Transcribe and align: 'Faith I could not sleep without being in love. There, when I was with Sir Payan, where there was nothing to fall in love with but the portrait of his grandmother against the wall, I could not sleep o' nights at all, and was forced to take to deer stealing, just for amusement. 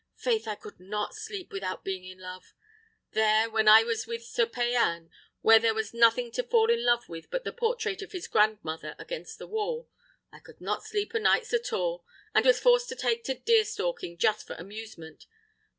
'Faith 0.15 0.47
I 0.47 0.55
could 0.55 0.79
not 0.79 1.13
sleep 1.13 1.51
without 1.51 1.83
being 1.83 2.03
in 2.05 2.17
love. 2.17 2.55
There, 3.11 3.47
when 3.51 3.67
I 3.67 3.83
was 3.83 4.07
with 4.07 4.23
Sir 4.25 4.47
Payan, 4.47 5.11
where 5.41 5.59
there 5.59 5.75
was 5.75 5.93
nothing 5.93 6.31
to 6.31 6.41
fall 6.41 6.71
in 6.71 6.83
love 6.83 7.07
with 7.07 7.29
but 7.29 7.43
the 7.43 7.53
portrait 7.53 8.01
of 8.01 8.11
his 8.11 8.27
grandmother 8.27 8.95
against 8.97 9.37
the 9.37 9.45
wall, 9.45 9.91
I 10.31 10.39
could 10.39 10.59
not 10.59 10.83
sleep 10.83 11.11
o' 11.13 11.19
nights 11.19 11.53
at 11.53 11.71
all, 11.71 12.03
and 12.33 12.43
was 12.47 12.59
forced 12.59 12.89
to 12.89 12.95
take 12.95 13.23
to 13.25 13.35
deer 13.35 13.63
stealing, 13.63 14.17
just 14.17 14.47
for 14.47 14.55
amusement. 14.55 15.27